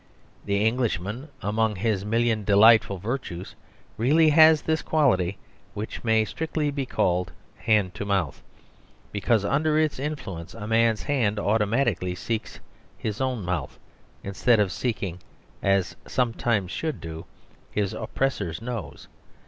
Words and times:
The 0.45 0.65
Englishman, 0.65 1.27
among 1.43 1.75
his 1.75 2.03
million 2.03 2.43
delightful 2.43 2.97
virtues, 2.97 3.53
really 3.99 4.29
has 4.29 4.63
this 4.63 4.81
quality, 4.81 5.37
which 5.75 6.03
may 6.03 6.25
strictly 6.25 6.71
be 6.71 6.87
called 6.87 7.31
"hand 7.57 7.93
to 7.93 8.05
mouth," 8.05 8.41
because 9.11 9.45
under 9.45 9.77
its 9.77 9.99
influence 9.99 10.55
a 10.55 10.65
man's 10.65 11.03
hand 11.03 11.37
automatically 11.37 12.15
seeks 12.15 12.59
his 12.97 13.21
own 13.21 13.45
mouth, 13.45 13.77
instead 14.23 14.59
of 14.59 14.71
seeking 14.71 15.19
(as 15.61 15.91
it 15.91 16.09
sometimes 16.09 16.71
should 16.71 16.99
do) 16.99 17.25
his 17.69 17.93
oppressor's 17.93 18.59
nose. 18.59 19.07